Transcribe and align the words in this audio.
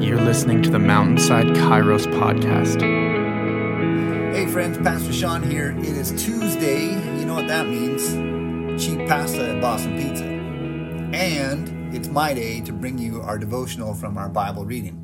You're 0.00 0.20
listening 0.20 0.62
to 0.62 0.68
the 0.68 0.78
Mountainside 0.78 1.46
Kairos 1.56 2.06
podcast. 2.06 2.82
Hey 4.34 4.46
friends, 4.46 4.76
Pastor 4.76 5.10
Sean 5.10 5.42
here. 5.42 5.74
It 5.78 5.84
is 5.86 6.10
Tuesday. 6.22 6.90
You 7.18 7.24
know 7.24 7.32
what 7.32 7.48
that 7.48 7.66
means? 7.66 8.12
Cheap 8.84 9.08
pasta 9.08 9.54
at 9.54 9.60
Boston 9.62 9.96
Pizza. 9.96 10.24
And 11.16 11.94
it's 11.94 12.08
my 12.08 12.34
day 12.34 12.60
to 12.60 12.74
bring 12.74 12.98
you 12.98 13.22
our 13.22 13.38
devotional 13.38 13.94
from 13.94 14.18
our 14.18 14.28
Bible 14.28 14.66
reading, 14.66 14.96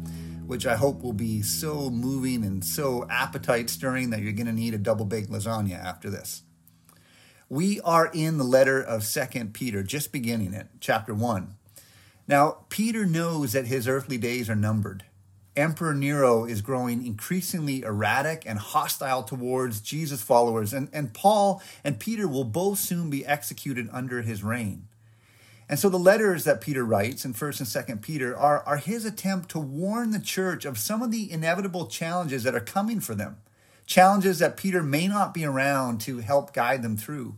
which 0.47 0.67
I 0.67 0.77
hope 0.77 1.03
will 1.03 1.15
be 1.15 1.41
so 1.41 1.89
moving 1.89 2.45
and 2.45 2.63
so 2.63 3.07
appetite 3.09 3.71
stirring 3.71 4.11
that 4.11 4.21
you're 4.21 4.33
going 4.33 4.47
to 4.47 4.53
need 4.53 4.75
a 4.75 4.79
double 4.79 5.07
baked 5.07 5.31
lasagna 5.31 5.83
after 5.83 6.11
this. 6.11 6.43
We 7.49 7.81
are 7.81 8.11
in 8.13 8.37
the 8.37 8.45
letter 8.45 8.83
of 8.83 9.05
Second 9.05 9.55
Peter, 9.55 9.83
just 9.83 10.13
beginning 10.13 10.53
it, 10.53 10.69
chapter 10.81 11.15
1. 11.15 11.55
Now, 12.29 12.59
Peter 12.69 13.05
knows 13.05 13.53
that 13.53 13.67
his 13.67 13.89
earthly 13.89 14.19
days 14.19 14.49
are 14.49 14.57
numbered. 14.57 15.05
Emperor 15.55 15.93
Nero 15.93 16.45
is 16.47 16.63
growing 16.63 17.05
increasingly 17.05 17.83
erratic 17.83 18.45
and 18.47 18.59
hostile 18.59 19.23
towards 19.23 19.81
Jesus' 19.81 20.23
followers, 20.23 20.73
and, 20.73 20.89
and 20.93 21.13
Paul 21.13 21.63
and 21.85 22.01
Peter 22.01 22.27
will 22.27 22.45
both 22.45 22.79
soon 22.79 23.11
be 23.11 23.27
executed 23.27 23.89
under 23.93 24.23
his 24.23 24.43
reign. 24.43 24.89
And 25.69 25.79
so 25.79 25.89
the 25.89 25.99
letters 25.99 26.45
that 26.45 26.61
Peter 26.61 26.85
writes 26.85 27.25
in 27.25 27.35
1st 27.35 27.61
and 27.61 28.01
2nd 28.01 28.03
Peter 28.03 28.37
are, 28.37 28.63
are 28.65 28.79
his 28.79 29.05
attempt 29.05 29.51
to 29.51 29.59
warn 29.59 30.11
the 30.11 30.19
church 30.19 30.65
of 30.65 30.79
some 30.79 31.03
of 31.03 31.11
the 31.11 31.31
inevitable 31.31 31.87
challenges 31.87 32.45
that 32.45 32.55
are 32.55 32.61
coming 32.61 33.01
for 33.01 33.15
them, 33.15 33.37
challenges 33.87 34.39
that 34.39 34.57
Peter 34.57 34.83
may 34.83 35.07
not 35.07 35.35
be 35.35 35.45
around 35.45 36.01
to 36.03 36.19
help 36.19 36.55
guide 36.55 36.83
them 36.83 36.97
through. 36.97 37.37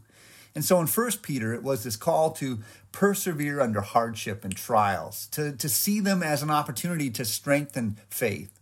And 0.55 0.65
so 0.65 0.81
in 0.81 0.87
1st 0.87 1.23
Peter, 1.23 1.53
it 1.53 1.63
was 1.63 1.83
this 1.83 1.97
call 1.97 2.31
to 2.33 2.61
persevere 2.93 3.61
under 3.61 3.81
hardship 3.81 4.45
and 4.45 4.55
trials, 4.55 5.27
to, 5.33 5.53
to 5.53 5.69
see 5.69 5.99
them 5.99 6.23
as 6.23 6.43
an 6.43 6.51
opportunity 6.51 7.11
to 7.11 7.25
strengthen 7.25 7.99
faith. 8.09 8.61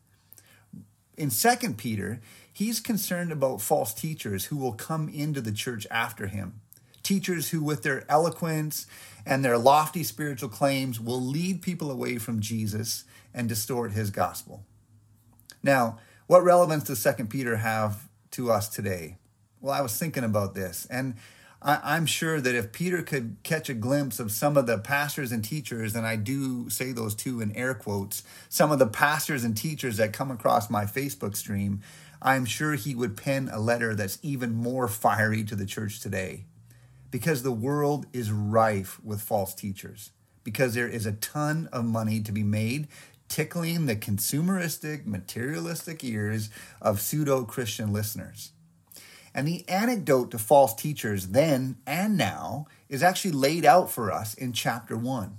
In 1.18 1.28
2nd 1.28 1.76
Peter, 1.76 2.20
he's 2.50 2.80
concerned 2.80 3.30
about 3.30 3.60
false 3.60 3.92
teachers 3.92 4.46
who 4.46 4.56
will 4.56 4.72
come 4.72 5.08
into 5.10 5.42
the 5.42 5.52
church 5.52 5.86
after 5.90 6.28
him. 6.28 6.60
Teachers 7.02 7.50
who, 7.50 7.62
with 7.62 7.82
their 7.82 8.04
eloquence 8.08 8.86
and 9.26 9.44
their 9.44 9.58
lofty 9.58 10.02
spiritual 10.02 10.48
claims, 10.48 10.98
will 10.98 11.20
lead 11.20 11.60
people 11.60 11.90
away 11.90 12.16
from 12.16 12.40
Jesus 12.40 13.04
and 13.34 13.48
distort 13.48 13.92
his 13.92 14.10
gospel. 14.10 14.64
Now, 15.62 15.98
what 16.26 16.44
relevance 16.44 16.84
does 16.84 17.02
2 17.02 17.26
Peter 17.26 17.56
have 17.56 18.08
to 18.32 18.50
us 18.50 18.68
today? 18.68 19.18
Well, 19.60 19.74
I 19.74 19.80
was 19.80 19.96
thinking 19.98 20.24
about 20.24 20.54
this, 20.54 20.86
and 20.90 21.14
I, 21.64 21.96
am 21.96 22.06
sure 22.06 22.40
that 22.40 22.54
if 22.56 22.72
Peter 22.72 23.02
could 23.02 23.36
catch 23.44 23.68
a 23.68 23.74
glimpse 23.74 24.18
of 24.18 24.32
some 24.32 24.56
of 24.56 24.66
the 24.66 24.78
pastors 24.78 25.30
and 25.30 25.44
teachers, 25.44 25.94
and 25.94 26.04
I 26.04 26.16
do 26.16 26.68
say 26.68 26.90
those 26.90 27.14
two 27.14 27.40
in 27.40 27.54
air 27.54 27.72
quotes, 27.72 28.24
some 28.48 28.72
of 28.72 28.80
the 28.80 28.86
pastors 28.86 29.44
and 29.44 29.56
teachers 29.56 29.96
that 29.98 30.12
come 30.12 30.30
across 30.30 30.68
my 30.68 30.84
Facebook 30.84 31.36
stream, 31.36 31.80
I'm 32.20 32.44
sure 32.46 32.74
he 32.74 32.94
would 32.94 33.16
pen 33.16 33.48
a 33.52 33.60
letter 33.60 33.94
that's 33.94 34.18
even 34.22 34.54
more 34.54 34.88
fiery 34.88 35.44
to 35.44 35.54
the 35.54 35.66
church 35.66 36.00
today. 36.00 36.46
Because 37.12 37.42
the 37.42 37.52
world 37.52 38.06
is 38.12 38.32
rife 38.32 38.98
with 39.04 39.20
false 39.20 39.54
teachers, 39.54 40.10
because 40.42 40.74
there 40.74 40.88
is 40.88 41.06
a 41.06 41.12
ton 41.12 41.68
of 41.72 41.84
money 41.84 42.20
to 42.20 42.32
be 42.32 42.42
made 42.42 42.88
tickling 43.28 43.86
the 43.86 43.96
consumeristic, 43.96 45.06
materialistic 45.06 46.04
ears 46.04 46.50
of 46.80 47.00
pseudo 47.00 47.44
Christian 47.44 47.92
listeners. 47.92 48.52
And 49.34 49.48
the 49.48 49.66
antidote 49.68 50.30
to 50.32 50.38
false 50.38 50.74
teachers 50.74 51.28
then 51.28 51.78
and 51.86 52.16
now 52.18 52.66
is 52.88 53.02
actually 53.02 53.32
laid 53.32 53.64
out 53.64 53.90
for 53.90 54.12
us 54.12 54.34
in 54.34 54.52
chapter 54.52 54.96
one. 54.96 55.38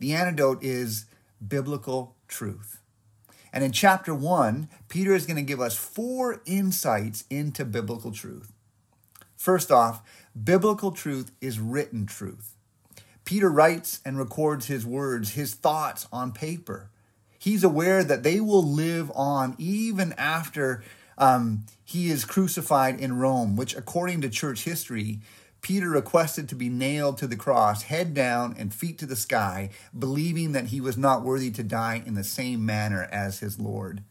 The 0.00 0.14
antidote 0.14 0.62
is 0.62 1.06
biblical 1.46 2.16
truth. 2.26 2.80
And 3.52 3.64
in 3.64 3.72
chapter 3.72 4.14
one, 4.14 4.68
Peter 4.88 5.14
is 5.14 5.26
going 5.26 5.36
to 5.36 5.42
give 5.42 5.60
us 5.60 5.76
four 5.76 6.42
insights 6.46 7.24
into 7.30 7.64
biblical 7.64 8.12
truth. 8.12 8.52
First 9.36 9.70
off, 9.70 10.02
biblical 10.42 10.90
truth 10.90 11.30
is 11.40 11.60
written 11.60 12.06
truth. 12.06 12.56
Peter 13.24 13.50
writes 13.50 14.00
and 14.04 14.18
records 14.18 14.66
his 14.66 14.84
words, 14.84 15.32
his 15.32 15.54
thoughts 15.54 16.06
on 16.12 16.32
paper. 16.32 16.90
He's 17.38 17.62
aware 17.62 18.02
that 18.02 18.22
they 18.22 18.40
will 18.40 18.62
live 18.62 19.12
on 19.14 19.54
even 19.58 20.12
after 20.14 20.82
um, 21.18 21.64
he 21.84 22.10
is 22.10 22.24
crucified 22.24 23.00
in 23.00 23.18
Rome, 23.18 23.56
which, 23.56 23.76
according 23.76 24.22
to 24.22 24.30
church 24.30 24.64
history, 24.64 25.20
Peter 25.60 25.90
requested 25.90 26.48
to 26.48 26.54
be 26.54 26.68
nailed 26.68 27.18
to 27.18 27.26
the 27.26 27.36
cross, 27.36 27.82
head 27.82 28.14
down 28.14 28.54
and 28.56 28.72
feet 28.72 28.98
to 28.98 29.06
the 29.06 29.16
sky, 29.16 29.70
believing 29.98 30.52
that 30.52 30.66
he 30.66 30.80
was 30.80 30.96
not 30.96 31.22
worthy 31.22 31.50
to 31.50 31.62
die 31.62 32.02
in 32.06 32.14
the 32.14 32.24
same 32.24 32.64
manner 32.64 33.08
as 33.10 33.40
his 33.40 33.58
Lord. 33.58 34.02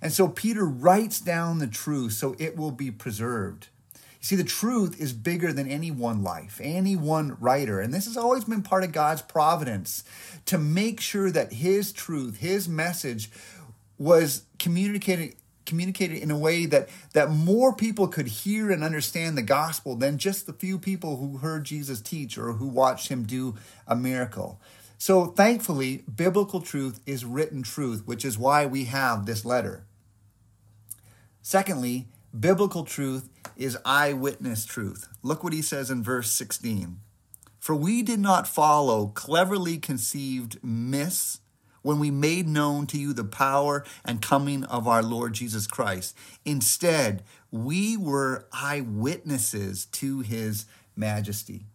And 0.00 0.12
so 0.12 0.28
Peter 0.28 0.64
writes 0.64 1.20
down 1.20 1.58
the 1.58 1.66
truth 1.66 2.14
so 2.14 2.34
it 2.38 2.56
will 2.56 2.70
be 2.70 2.90
preserved. 2.90 3.68
You 3.94 4.26
see, 4.26 4.36
the 4.36 4.44
truth 4.44 4.98
is 4.98 5.12
bigger 5.12 5.52
than 5.52 5.68
any 5.68 5.90
one 5.90 6.22
life, 6.22 6.58
any 6.62 6.96
one 6.96 7.36
writer. 7.38 7.80
And 7.80 7.92
this 7.92 8.06
has 8.06 8.16
always 8.16 8.44
been 8.44 8.62
part 8.62 8.84
of 8.84 8.92
God's 8.92 9.20
providence 9.20 10.02
to 10.46 10.56
make 10.56 11.00
sure 11.00 11.30
that 11.30 11.52
his 11.52 11.92
truth, 11.92 12.38
his 12.38 12.66
message, 12.66 13.30
was 13.98 14.44
communicated 14.58 15.36
communicated 15.66 16.18
in 16.18 16.30
a 16.30 16.38
way 16.38 16.66
that 16.66 16.88
that 17.12 17.30
more 17.30 17.74
people 17.74 18.08
could 18.08 18.26
hear 18.26 18.70
and 18.70 18.84
understand 18.84 19.36
the 19.36 19.42
gospel 19.42 19.96
than 19.96 20.18
just 20.18 20.46
the 20.46 20.52
few 20.52 20.78
people 20.78 21.16
who 21.16 21.38
heard 21.38 21.64
Jesus 21.64 22.00
teach 22.00 22.36
or 22.38 22.54
who 22.54 22.66
watched 22.66 23.08
him 23.08 23.24
do 23.24 23.54
a 23.86 23.96
miracle. 23.96 24.60
So 24.98 25.26
thankfully, 25.26 26.04
biblical 26.14 26.60
truth 26.60 27.00
is 27.06 27.24
written 27.24 27.62
truth, 27.62 28.06
which 28.06 28.24
is 28.24 28.38
why 28.38 28.64
we 28.66 28.84
have 28.84 29.26
this 29.26 29.44
letter. 29.44 29.84
Secondly, 31.42 32.08
biblical 32.38 32.84
truth 32.84 33.28
is 33.56 33.76
eyewitness 33.84 34.64
truth. 34.64 35.08
Look 35.22 35.44
what 35.44 35.52
he 35.52 35.62
says 35.62 35.90
in 35.90 36.02
verse 36.02 36.30
16. 36.30 37.00
For 37.58 37.74
we 37.74 38.02
did 38.02 38.20
not 38.20 38.48
follow 38.48 39.08
cleverly 39.08 39.78
conceived 39.78 40.62
myths 40.62 41.40
when 41.84 41.98
we 41.98 42.10
made 42.10 42.48
known 42.48 42.86
to 42.88 42.98
you 42.98 43.12
the 43.12 43.22
power 43.22 43.84
and 44.04 44.22
coming 44.22 44.64
of 44.64 44.88
our 44.88 45.02
Lord 45.02 45.34
Jesus 45.34 45.66
Christ. 45.66 46.16
Instead, 46.44 47.22
we 47.52 47.96
were 47.96 48.46
eyewitnesses 48.52 49.84
to 49.92 50.20
his 50.20 50.64
majesty. 50.96 51.66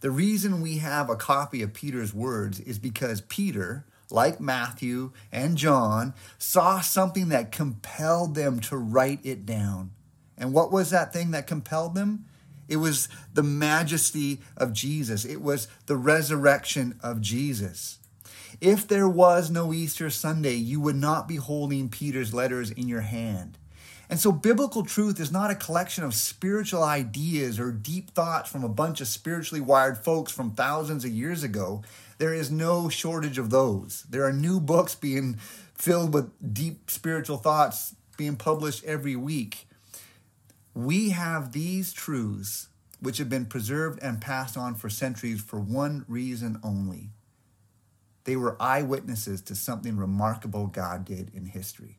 The 0.00 0.12
reason 0.12 0.62
we 0.62 0.78
have 0.78 1.10
a 1.10 1.16
copy 1.16 1.60
of 1.62 1.74
Peter's 1.74 2.14
words 2.14 2.60
is 2.60 2.78
because 2.78 3.20
Peter, 3.22 3.84
like 4.10 4.40
Matthew 4.40 5.10
and 5.32 5.56
John, 5.56 6.14
saw 6.38 6.80
something 6.80 7.28
that 7.30 7.50
compelled 7.50 8.36
them 8.36 8.60
to 8.60 8.76
write 8.76 9.20
it 9.24 9.44
down. 9.44 9.90
And 10.38 10.52
what 10.52 10.70
was 10.70 10.90
that 10.90 11.12
thing 11.12 11.32
that 11.32 11.48
compelled 11.48 11.96
them? 11.96 12.26
It 12.68 12.76
was 12.76 13.08
the 13.34 13.42
majesty 13.42 14.40
of 14.56 14.72
Jesus. 14.72 15.24
It 15.24 15.42
was 15.42 15.66
the 15.86 15.96
resurrection 15.96 17.00
of 17.02 17.20
Jesus. 17.20 17.98
If 18.60 18.88
there 18.88 19.08
was 19.08 19.50
no 19.50 19.72
Easter 19.72 20.08
Sunday, 20.08 20.54
you 20.54 20.80
would 20.80 20.96
not 20.96 21.28
be 21.28 21.36
holding 21.36 21.90
Peter's 21.90 22.32
letters 22.32 22.70
in 22.70 22.88
your 22.88 23.02
hand. 23.02 23.58
And 24.08 24.18
so, 24.18 24.32
biblical 24.32 24.84
truth 24.84 25.20
is 25.20 25.32
not 25.32 25.50
a 25.50 25.56
collection 25.56 26.04
of 26.04 26.14
spiritual 26.14 26.82
ideas 26.82 27.58
or 27.58 27.72
deep 27.72 28.12
thoughts 28.12 28.48
from 28.48 28.64
a 28.64 28.68
bunch 28.68 29.00
of 29.00 29.08
spiritually 29.08 29.60
wired 29.60 29.98
folks 29.98 30.32
from 30.32 30.52
thousands 30.52 31.04
of 31.04 31.10
years 31.10 31.42
ago. 31.42 31.82
There 32.18 32.32
is 32.32 32.50
no 32.50 32.88
shortage 32.88 33.36
of 33.36 33.50
those. 33.50 34.04
There 34.08 34.24
are 34.24 34.32
new 34.32 34.60
books 34.60 34.94
being 34.94 35.38
filled 35.74 36.14
with 36.14 36.30
deep 36.54 36.88
spiritual 36.90 37.36
thoughts 37.36 37.94
being 38.16 38.36
published 38.36 38.84
every 38.84 39.16
week. 39.16 39.66
We 40.72 41.10
have 41.10 41.52
these 41.52 41.92
truths 41.92 42.68
which 43.00 43.18
have 43.18 43.28
been 43.28 43.46
preserved 43.46 43.98
and 44.02 44.20
passed 44.20 44.56
on 44.56 44.76
for 44.76 44.88
centuries 44.88 45.42
for 45.42 45.58
one 45.58 46.04
reason 46.08 46.58
only 46.62 47.10
they 48.26 48.36
were 48.36 48.60
eyewitnesses 48.60 49.40
to 49.42 49.54
something 49.54 49.96
remarkable 49.96 50.66
God 50.66 51.04
did 51.04 51.30
in 51.32 51.46
history, 51.46 51.98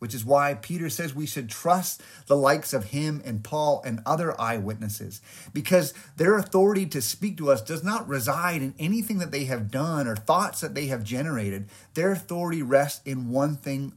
which 0.00 0.12
is 0.12 0.24
why 0.24 0.54
Peter 0.54 0.90
says 0.90 1.14
we 1.14 1.24
should 1.24 1.48
trust 1.48 2.02
the 2.26 2.36
likes 2.36 2.74
of 2.74 2.90
him 2.90 3.22
and 3.24 3.42
Paul 3.42 3.80
and 3.86 4.00
other 4.04 4.38
eyewitnesses, 4.38 5.22
because 5.54 5.94
their 6.16 6.36
authority 6.36 6.84
to 6.86 7.00
speak 7.00 7.38
to 7.38 7.50
us 7.50 7.62
does 7.62 7.82
not 7.82 8.08
reside 8.08 8.60
in 8.60 8.74
anything 8.78 9.18
that 9.18 9.30
they 9.30 9.44
have 9.44 9.70
done 9.70 10.06
or 10.06 10.16
thoughts 10.16 10.60
that 10.60 10.74
they 10.74 10.86
have 10.86 11.04
generated. 11.04 11.68
Their 11.94 12.12
authority 12.12 12.60
rests 12.60 13.00
in 13.06 13.30
one 13.30 13.56
thing 13.56 13.94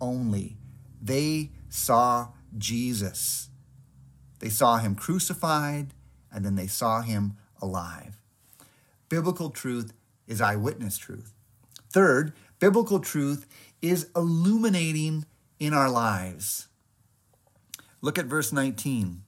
only 0.00 0.56
they 1.00 1.50
saw 1.68 2.28
Jesus. 2.56 3.48
They 4.40 4.48
saw 4.48 4.76
him 4.76 4.94
crucified, 4.94 5.94
and 6.30 6.44
then 6.44 6.54
they 6.54 6.66
saw 6.66 7.02
him 7.02 7.36
alive. 7.60 8.20
Biblical 9.08 9.50
truth 9.50 9.92
is 10.28 10.40
eyewitness 10.40 10.98
truth. 10.98 11.32
Third, 11.90 12.32
biblical 12.60 13.00
truth 13.00 13.46
is 13.82 14.08
illuminating 14.14 15.24
in 15.58 15.74
our 15.74 15.90
lives. 15.90 16.68
Look 18.00 18.18
at 18.18 18.26
verse 18.26 18.52
19. 18.52 19.22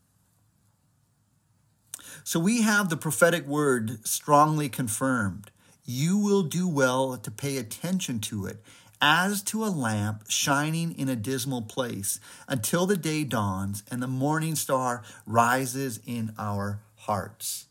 So 2.22 2.38
we 2.38 2.62
have 2.62 2.88
the 2.88 2.96
prophetic 2.96 3.46
word 3.46 4.06
strongly 4.06 4.68
confirmed. 4.68 5.50
You 5.84 6.18
will 6.18 6.42
do 6.42 6.68
well 6.68 7.16
to 7.16 7.30
pay 7.30 7.56
attention 7.56 8.20
to 8.20 8.46
it 8.46 8.62
as 9.00 9.42
to 9.42 9.64
a 9.64 9.66
lamp 9.66 10.24
shining 10.28 10.96
in 10.96 11.08
a 11.08 11.16
dismal 11.16 11.62
place, 11.62 12.20
until 12.46 12.86
the 12.86 12.96
day 12.96 13.24
dawns 13.24 13.82
and 13.90 14.02
the 14.02 14.06
morning 14.06 14.54
star 14.54 15.02
rises 15.26 16.00
in 16.06 16.34
our 16.38 16.80
hearts. 16.96 17.66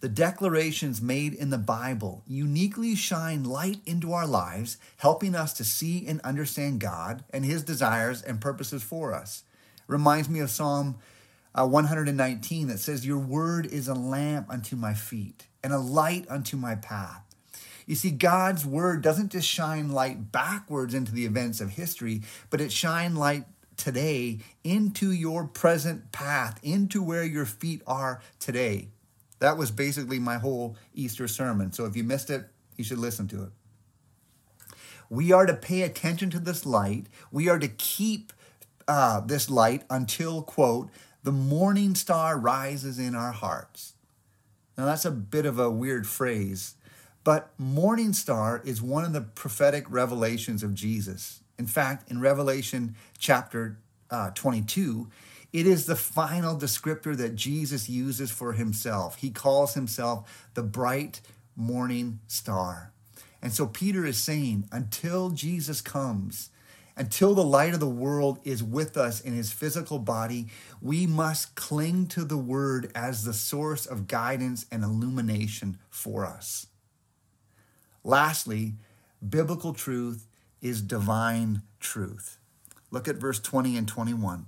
The 0.00 0.08
declarations 0.08 1.02
made 1.02 1.34
in 1.34 1.50
the 1.50 1.58
Bible 1.58 2.22
uniquely 2.24 2.94
shine 2.94 3.42
light 3.42 3.80
into 3.84 4.12
our 4.12 4.28
lives, 4.28 4.76
helping 4.98 5.34
us 5.34 5.52
to 5.54 5.64
see 5.64 6.06
and 6.06 6.20
understand 6.20 6.78
God 6.78 7.24
and 7.30 7.44
His 7.44 7.64
desires 7.64 8.22
and 8.22 8.40
purposes 8.40 8.84
for 8.84 9.12
us. 9.12 9.42
Reminds 9.88 10.28
me 10.28 10.38
of 10.38 10.50
Psalm 10.50 10.98
uh, 11.52 11.66
119 11.66 12.68
that 12.68 12.78
says, 12.78 13.04
Your 13.04 13.18
word 13.18 13.66
is 13.66 13.88
a 13.88 13.94
lamp 13.94 14.46
unto 14.48 14.76
my 14.76 14.94
feet 14.94 15.48
and 15.64 15.72
a 15.72 15.78
light 15.78 16.26
unto 16.28 16.56
my 16.56 16.76
path. 16.76 17.24
You 17.84 17.96
see, 17.96 18.12
God's 18.12 18.64
word 18.64 19.02
doesn't 19.02 19.32
just 19.32 19.48
shine 19.48 19.90
light 19.90 20.30
backwards 20.30 20.94
into 20.94 21.10
the 21.10 21.24
events 21.24 21.60
of 21.60 21.70
history, 21.70 22.22
but 22.50 22.60
it 22.60 22.70
shine 22.70 23.16
light 23.16 23.46
today 23.76 24.38
into 24.62 25.10
your 25.10 25.44
present 25.44 26.12
path, 26.12 26.60
into 26.62 27.02
where 27.02 27.24
your 27.24 27.46
feet 27.46 27.82
are 27.84 28.20
today. 28.38 28.90
That 29.40 29.56
was 29.56 29.70
basically 29.70 30.18
my 30.18 30.38
whole 30.38 30.76
Easter 30.94 31.28
sermon. 31.28 31.72
So 31.72 31.84
if 31.84 31.96
you 31.96 32.04
missed 32.04 32.30
it, 32.30 32.48
you 32.76 32.84
should 32.84 32.98
listen 32.98 33.28
to 33.28 33.44
it. 33.44 33.50
We 35.10 35.32
are 35.32 35.46
to 35.46 35.54
pay 35.54 35.82
attention 35.82 36.30
to 36.30 36.38
this 36.38 36.66
light. 36.66 37.06
We 37.30 37.48
are 37.48 37.58
to 37.58 37.68
keep 37.68 38.32
uh, 38.86 39.20
this 39.20 39.48
light 39.48 39.84
until, 39.88 40.42
quote, 40.42 40.90
the 41.22 41.32
morning 41.32 41.94
star 41.94 42.38
rises 42.38 42.98
in 42.98 43.14
our 43.14 43.32
hearts. 43.32 43.94
Now, 44.76 44.86
that's 44.86 45.04
a 45.04 45.10
bit 45.10 45.44
of 45.44 45.58
a 45.58 45.70
weird 45.70 46.06
phrase, 46.06 46.74
but 47.24 47.50
morning 47.58 48.12
star 48.12 48.62
is 48.64 48.80
one 48.80 49.04
of 49.04 49.12
the 49.12 49.20
prophetic 49.20 49.84
revelations 49.90 50.62
of 50.62 50.74
Jesus. 50.74 51.40
In 51.58 51.66
fact, 51.66 52.10
in 52.10 52.20
Revelation 52.20 52.94
chapter 53.18 53.78
uh, 54.10 54.30
22, 54.30 55.08
it 55.52 55.66
is 55.66 55.86
the 55.86 55.96
final 55.96 56.56
descriptor 56.56 57.16
that 57.16 57.34
Jesus 57.34 57.88
uses 57.88 58.30
for 58.30 58.52
himself. 58.52 59.16
He 59.16 59.30
calls 59.30 59.74
himself 59.74 60.48
the 60.54 60.62
bright 60.62 61.20
morning 61.56 62.20
star. 62.26 62.92
And 63.40 63.52
so 63.52 63.66
Peter 63.66 64.04
is 64.04 64.22
saying, 64.22 64.68
until 64.72 65.30
Jesus 65.30 65.80
comes, 65.80 66.50
until 66.96 67.34
the 67.34 67.44
light 67.44 67.74
of 67.74 67.80
the 67.80 67.88
world 67.88 68.40
is 68.44 68.62
with 68.62 68.96
us 68.96 69.20
in 69.20 69.32
his 69.32 69.52
physical 69.52 70.00
body, 70.00 70.48
we 70.82 71.06
must 71.06 71.54
cling 71.54 72.08
to 72.08 72.24
the 72.24 72.36
word 72.36 72.90
as 72.94 73.24
the 73.24 73.32
source 73.32 73.86
of 73.86 74.08
guidance 74.08 74.66
and 74.70 74.82
illumination 74.82 75.78
for 75.88 76.26
us. 76.26 76.66
Lastly, 78.02 78.74
biblical 79.26 79.72
truth 79.72 80.26
is 80.60 80.82
divine 80.82 81.62
truth. 81.78 82.38
Look 82.90 83.06
at 83.06 83.16
verse 83.16 83.38
20 83.38 83.76
and 83.76 83.86
21. 83.86 84.46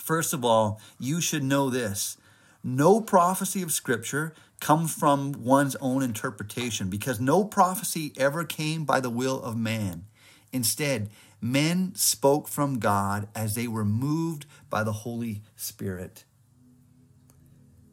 First 0.00 0.32
of 0.32 0.44
all, 0.44 0.80
you 0.98 1.20
should 1.20 1.44
know 1.44 1.68
this 1.68 2.16
no 2.64 3.00
prophecy 3.00 3.62
of 3.62 3.70
Scripture 3.70 4.34
comes 4.58 4.94
from 4.94 5.32
one's 5.44 5.76
own 5.76 6.02
interpretation 6.02 6.88
because 6.88 7.20
no 7.20 7.44
prophecy 7.44 8.12
ever 8.16 8.44
came 8.44 8.84
by 8.84 9.00
the 9.00 9.10
will 9.10 9.42
of 9.42 9.56
man. 9.56 10.06
Instead, 10.52 11.10
men 11.40 11.94
spoke 11.94 12.48
from 12.48 12.78
God 12.78 13.28
as 13.34 13.54
they 13.54 13.68
were 13.68 13.84
moved 13.84 14.46
by 14.70 14.82
the 14.82 14.92
Holy 14.92 15.42
Spirit. 15.54 16.24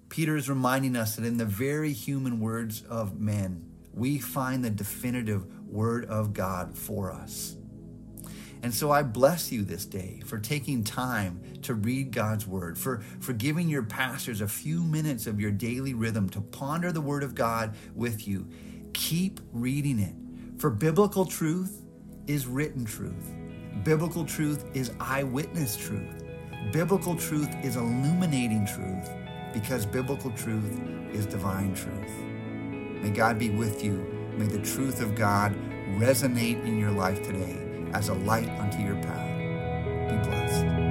Peter 0.09 0.37
is 0.37 0.49
reminding 0.49 0.95
us 0.95 1.17
that 1.17 1.25
in 1.25 1.37
the 1.37 1.45
very 1.45 1.91
human 1.91 2.39
words 2.39 2.83
of 2.83 3.19
men, 3.19 3.69
we 3.93 4.17
find 4.17 4.63
the 4.63 4.69
definitive 4.69 5.45
word 5.67 6.05
of 6.05 6.33
God 6.33 6.77
for 6.77 7.11
us. 7.11 7.56
And 8.63 8.73
so 8.73 8.91
I 8.91 9.03
bless 9.03 9.51
you 9.51 9.63
this 9.63 9.85
day 9.85 10.21
for 10.25 10.39
taking 10.39 10.83
time 10.83 11.41
to 11.63 11.73
read 11.73 12.11
God's 12.11 12.47
word, 12.47 12.77
for, 12.77 12.99
for 13.19 13.33
giving 13.33 13.69
your 13.69 13.83
pastors 13.83 14.41
a 14.41 14.47
few 14.47 14.83
minutes 14.83 15.27
of 15.27 15.39
your 15.39 15.51
daily 15.51 15.93
rhythm 15.93 16.29
to 16.29 16.41
ponder 16.41 16.91
the 16.91 17.01
word 17.01 17.23
of 17.23 17.35
God 17.35 17.75
with 17.95 18.27
you. 18.27 18.47
Keep 18.93 19.39
reading 19.51 19.99
it, 19.99 20.59
for 20.59 20.69
biblical 20.69 21.25
truth 21.25 21.83
is 22.25 22.47
written 22.47 22.83
truth. 22.83 23.35
Biblical 23.83 24.25
truth 24.25 24.65
is 24.73 24.91
eyewitness 24.99 25.77
truth. 25.77 26.23
Biblical 26.71 27.15
truth 27.15 27.53
is 27.63 27.75
illuminating 27.75 28.65
truth 28.65 29.09
because 29.53 29.85
biblical 29.85 30.31
truth 30.31 30.81
is 31.11 31.25
divine 31.25 31.75
truth. 31.75 32.11
May 33.01 33.11
God 33.11 33.37
be 33.37 33.51
with 33.51 33.83
you. 33.83 33.97
May 34.35 34.47
the 34.47 34.59
truth 34.59 35.01
of 35.01 35.15
God 35.15 35.55
resonate 35.97 36.63
in 36.65 36.77
your 36.77 36.91
life 36.91 37.23
today 37.23 37.66
as 37.97 38.09
a 38.09 38.13
light 38.13 38.49
unto 38.59 38.77
your 38.83 38.95
path. 38.97 39.27
Be 40.07 40.29
blessed. 40.29 40.86